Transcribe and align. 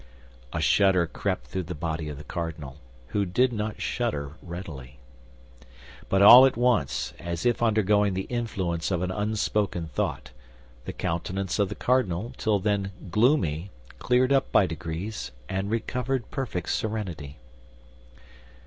A 0.51 0.59
shudder 0.59 1.05
crept 1.05 1.45
through 1.45 1.61
the 1.69 1.75
body 1.75 2.09
of 2.09 2.17
the 2.17 2.23
cardinal, 2.23 2.77
who 3.09 3.23
did 3.23 3.53
not 3.53 3.79
shudder 3.79 4.31
readily. 4.41 4.97
But 6.09 6.23
all 6.23 6.47
at 6.47 6.57
once, 6.57 7.13
as 7.19 7.45
if 7.45 7.61
undergoing 7.61 8.15
the 8.15 8.23
influence 8.23 8.89
of 8.89 9.03
an 9.03 9.11
unspoken 9.11 9.85
thought, 9.85 10.31
the 10.85 10.91
countenance 10.93 11.59
of 11.59 11.69
the 11.69 11.75
cardinal, 11.75 12.33
till 12.39 12.57
then 12.57 12.91
gloomy, 13.11 13.69
cleared 13.99 14.33
up 14.33 14.51
by 14.51 14.65
degrees, 14.65 15.29
and 15.47 15.69
recovered 15.69 16.31
perfect 16.31 16.69
serenity. 16.69 17.37